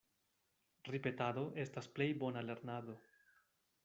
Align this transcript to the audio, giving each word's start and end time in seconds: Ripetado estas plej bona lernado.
Ripetado 0.95 1.43
estas 1.63 1.89
plej 1.99 2.07
bona 2.23 2.43
lernado. 2.47 2.97